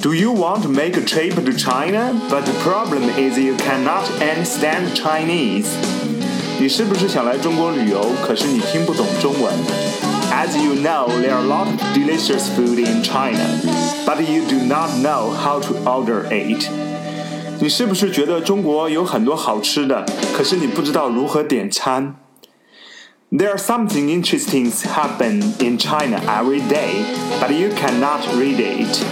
[0.00, 2.12] Do you want to make a trip to China?
[2.28, 5.68] But the problem is you cannot understand Chinese.
[6.60, 8.04] 你是不是想来中国旅游？
[8.26, 9.52] 可是你听不懂中文。
[10.30, 13.58] As you know, there are a lot of delicious food in China,
[14.04, 16.68] but you do not know how to order it.
[17.60, 20.04] 你是不是觉得中国有很多好吃的，
[20.36, 22.16] 可是你不知道如何点餐？
[23.30, 27.04] There are something interesting happen in China every day,
[27.40, 29.04] but you cannot read it.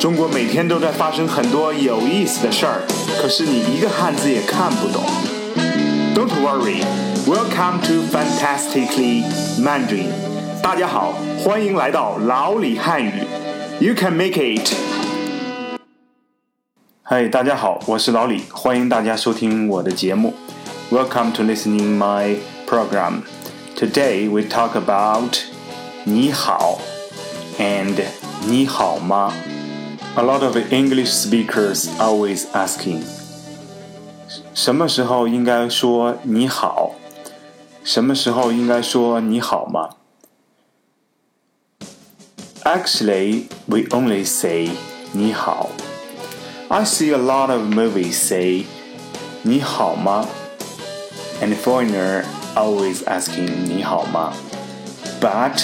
[0.00, 2.82] 中国每天都在发生很多有意思的事儿，
[3.20, 5.02] 可是你一个汉字也看不懂。
[6.14, 6.84] Don't worry,
[7.26, 9.24] welcome to Fantastically
[9.58, 10.10] Mandarin。
[10.62, 13.12] 大家好，欢迎来到老李汉语。
[13.80, 14.72] You can make it。
[17.02, 20.34] 嗨，大家好，我是老李，欢迎大家收听我的节目。
[20.90, 22.36] Welcome to listening my
[22.68, 23.22] program.
[23.76, 25.36] Today we talk about
[26.04, 26.78] 你好
[27.58, 27.94] and
[28.46, 29.32] 你好吗。
[30.18, 33.02] a lot of English speakers always asking，
[34.54, 36.92] 什么时候应该说你好？
[37.82, 39.90] 什么时候应该说你好吗？
[42.64, 44.70] Actually, we only say
[45.12, 45.70] 你好。
[46.68, 48.64] I see a lot of movies say
[49.42, 50.26] 你好吗？
[51.42, 54.32] And foreigner always asking 你好吗？
[55.20, 55.62] But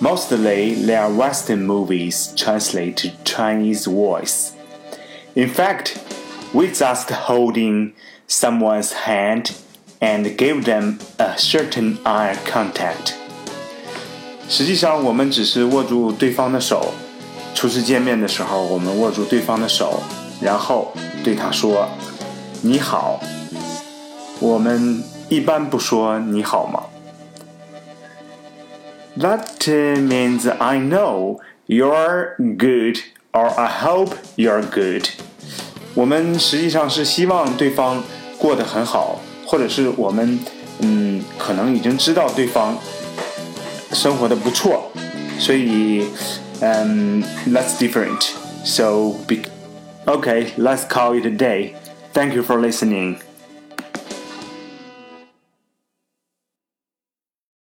[0.00, 4.52] Mostly, they are Western movies translated to Chinese voice.
[5.34, 5.98] In fact,
[6.52, 7.92] we just holding
[8.26, 9.52] someone's hand
[10.00, 13.14] and give them a certain eye contact.
[14.48, 16.92] 实际上，我们只是握住对方的手。
[17.54, 20.02] 初次见面的时候，我们握住对方的手，
[20.40, 23.20] 然后对他说：“你好。”
[24.40, 26.82] 我们一般不说“你好吗”。
[29.18, 29.66] that
[29.98, 32.98] means I know you're good
[33.32, 35.08] or I hope you're good.
[35.94, 38.02] 我们实际上是希望对方
[38.38, 40.38] 过得很好，或者是我们
[40.80, 42.78] 嗯可能已经知道对方
[43.92, 44.90] 生活的不错，
[45.38, 46.06] 所以
[46.60, 48.30] 嗯 that's different.
[48.64, 49.42] So be
[50.06, 51.74] okay, let's call it a day.
[52.14, 53.16] Thank you for listening.